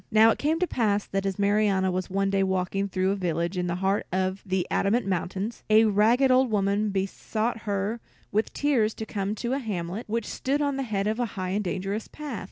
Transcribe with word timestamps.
Now 0.09 0.31
it 0.31 0.39
came 0.39 0.57
to 0.57 0.65
pass 0.65 1.05
that, 1.05 1.27
as 1.27 1.37
Marianna 1.37 1.91
was 1.91 2.09
one 2.09 2.31
day 2.31 2.41
walking 2.41 2.87
through 2.87 3.11
a 3.11 3.15
village 3.15 3.55
in 3.55 3.67
the 3.67 3.75
heart 3.75 4.07
of 4.11 4.41
the 4.43 4.65
Adamant 4.71 5.05
Mountains, 5.05 5.61
a 5.69 5.85
ragged 5.85 6.31
old 6.31 6.49
woman 6.49 6.89
besought 6.89 7.59
her 7.69 7.99
with 8.31 8.51
tears 8.51 8.95
to 8.95 9.05
come 9.05 9.35
to 9.35 9.53
a 9.53 9.59
hamlet 9.59 10.09
which 10.09 10.25
stood 10.25 10.59
at 10.59 10.75
the 10.75 10.81
head 10.81 11.05
of 11.05 11.19
a 11.19 11.27
high 11.37 11.49
and 11.49 11.63
dangerous 11.63 12.07
path. 12.07 12.39